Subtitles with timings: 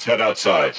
[0.00, 0.74] Let's head outside.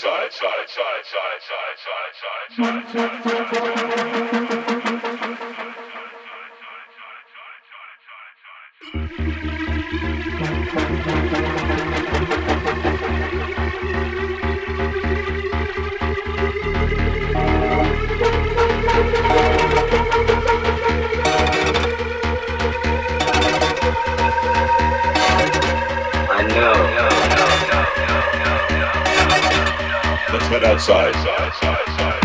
[26.34, 26.91] I know.
[30.52, 31.16] Let's head outside.
[31.16, 32.21] Let's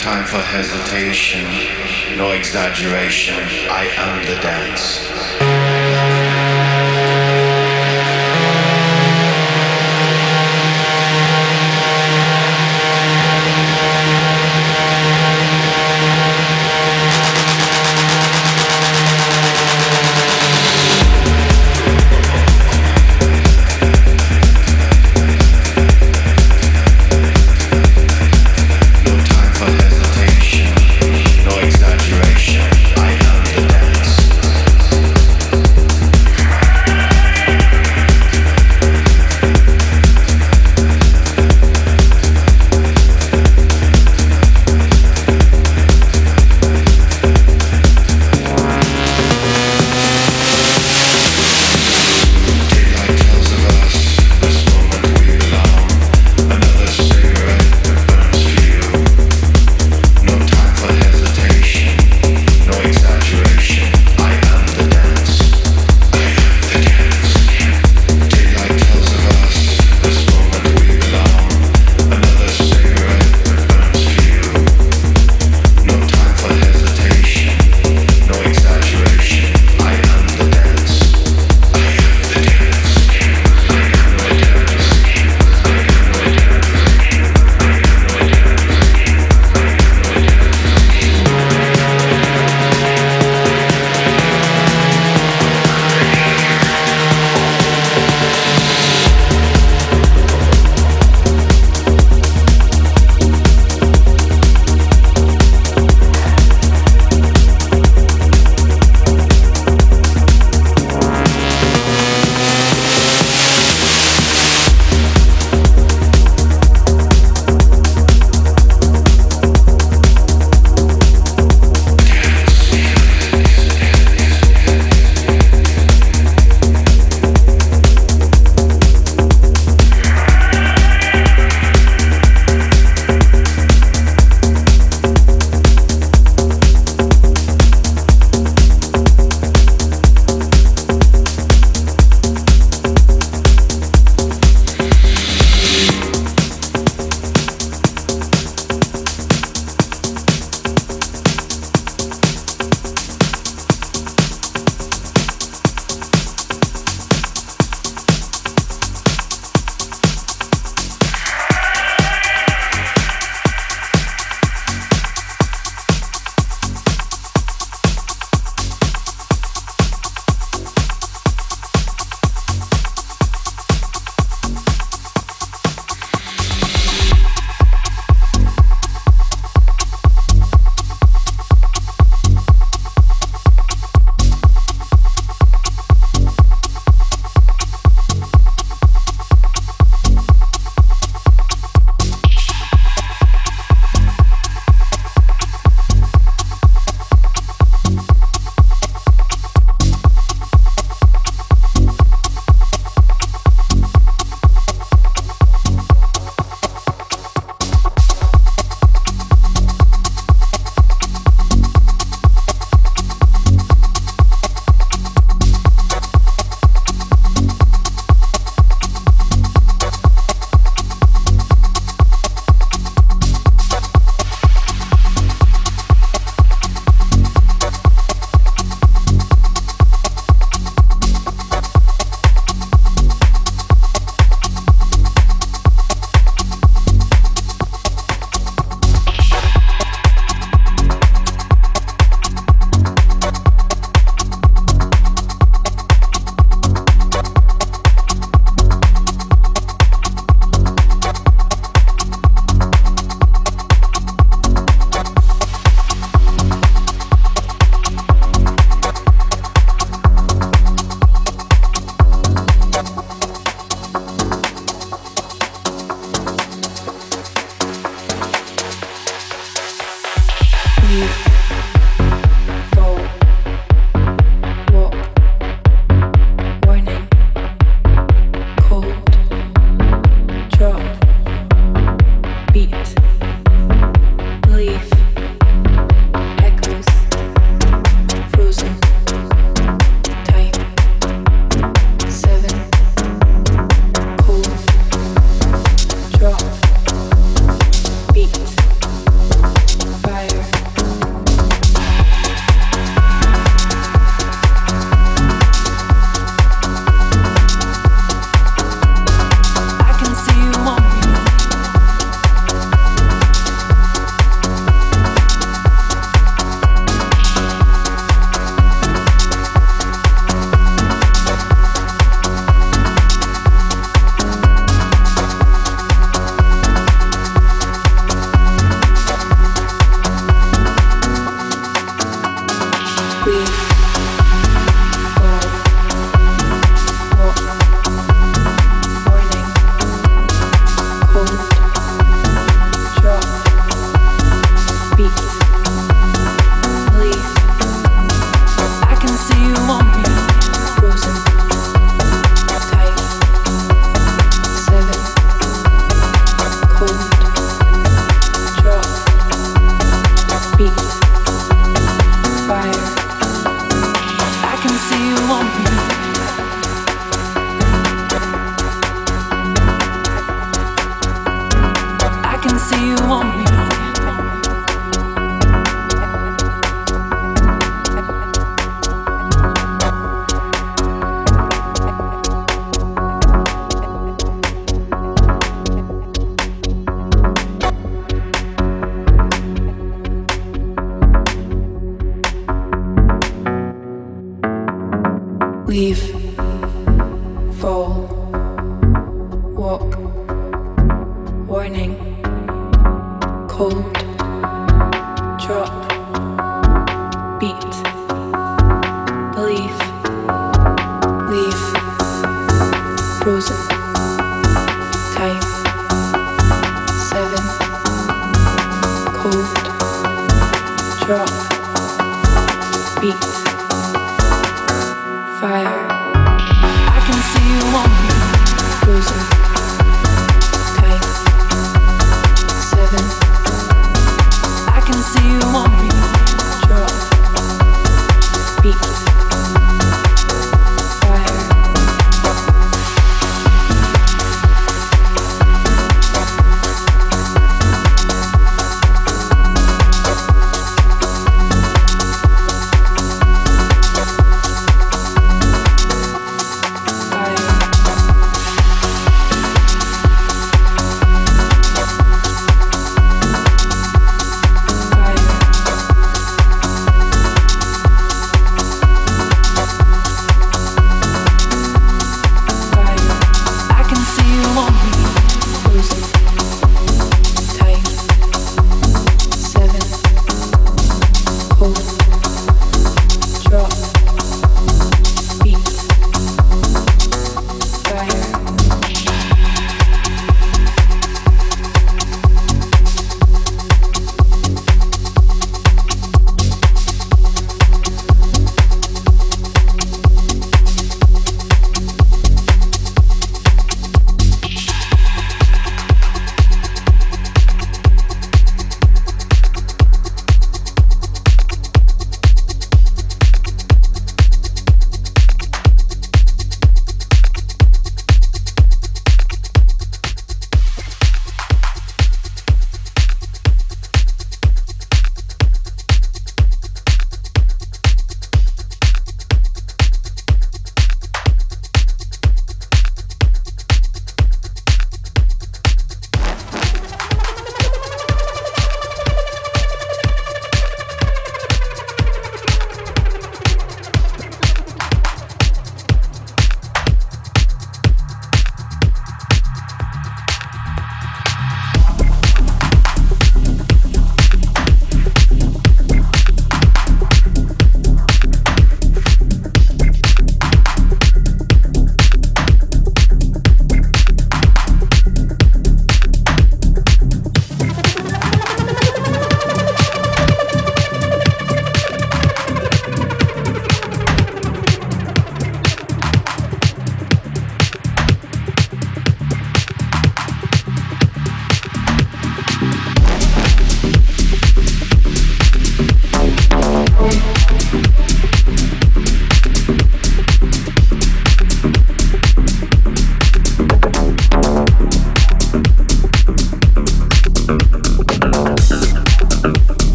[0.00, 1.44] Time for hesitation,
[2.16, 3.34] no exaggeration.
[3.68, 5.39] I am the dance.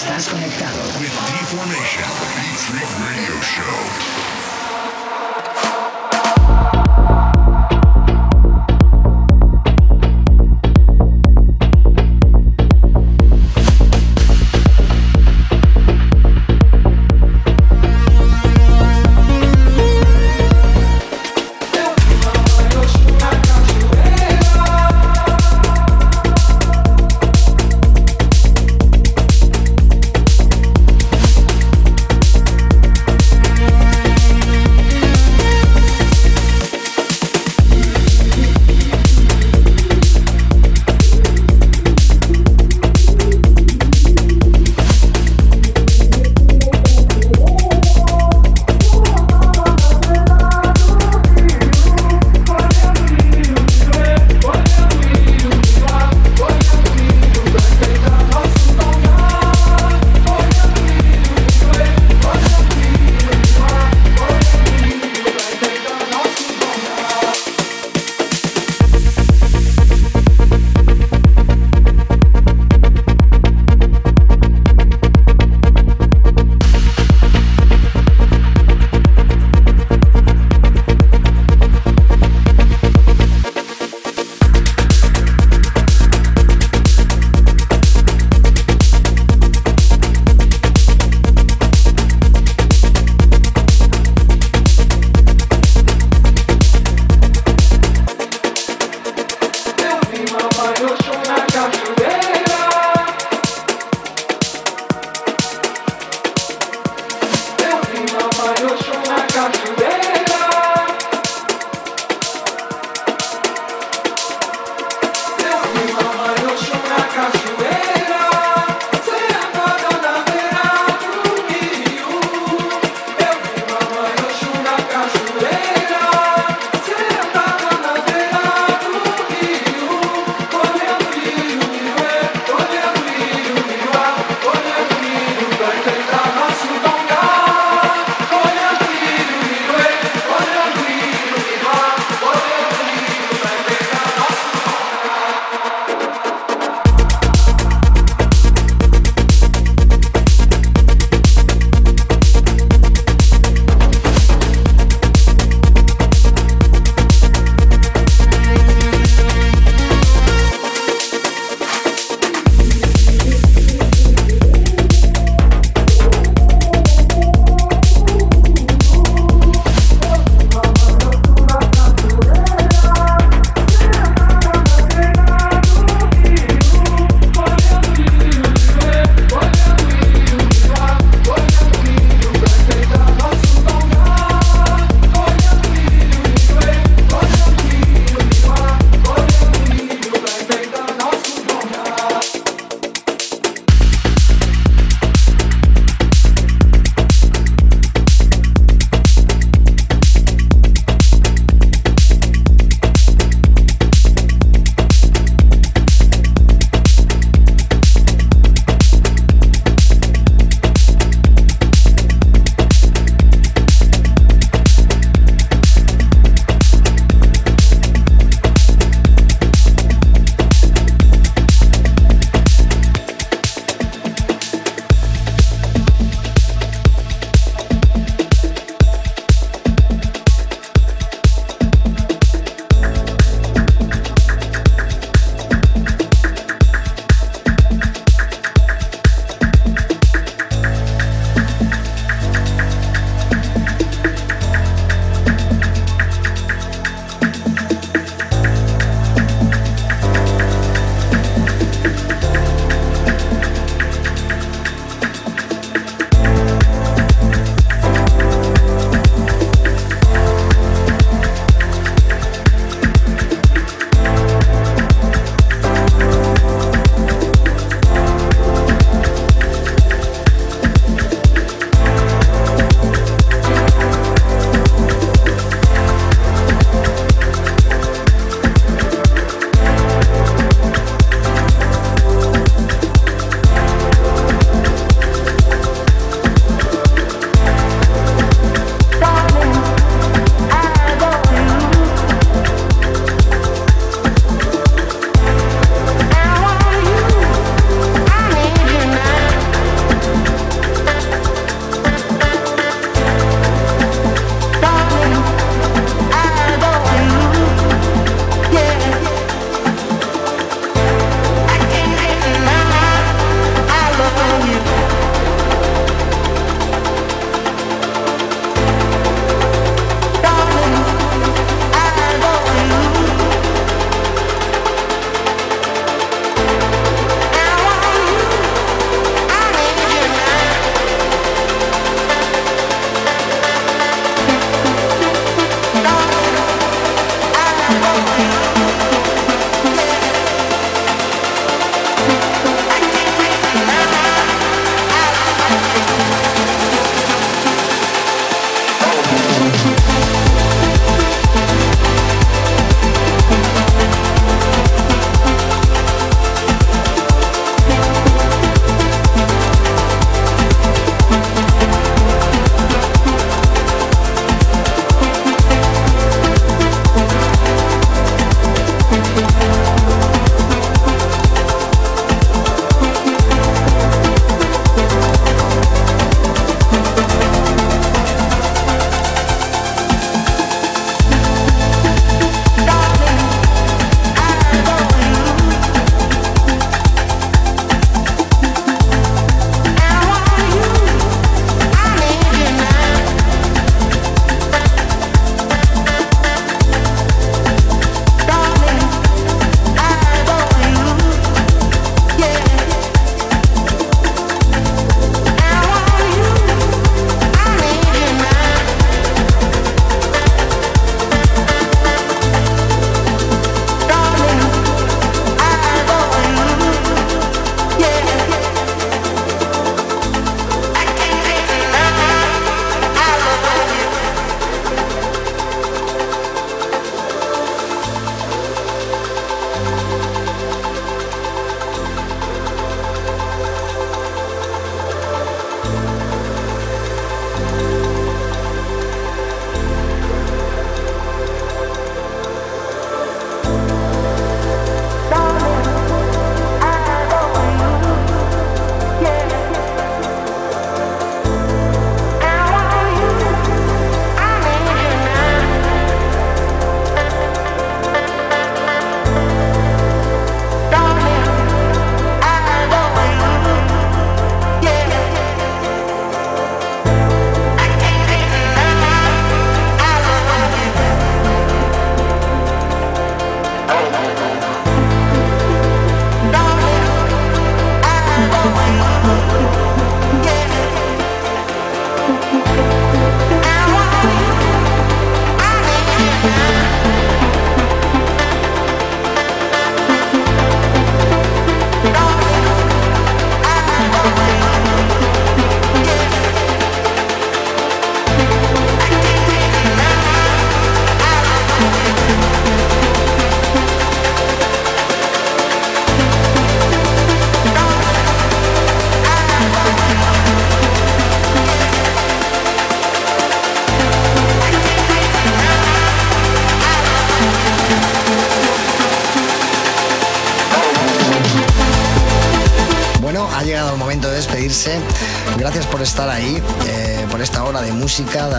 [0.00, 0.80] Estás conectado.
[0.98, 4.09] With D-Formation, Beat Freak Radio Show.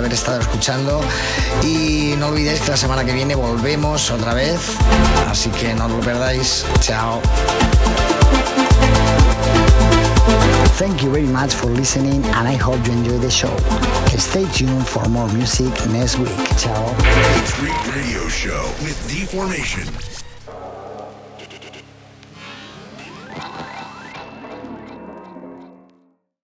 [0.01, 1.01] Haber estado escuchando.
[1.63, 4.59] Y no olvidéis que la semana que viene volvemos otra vez.
[5.29, 6.65] Así que no os lo perdáis.
[6.79, 7.21] Chao.
[10.77, 13.55] Thank you very much for listening and I hope you enjoy the show.
[14.17, 16.35] Stay tuned for more music next week.
[16.57, 16.95] Ciao.
[17.93, 20.20] Radio Show with Deformation.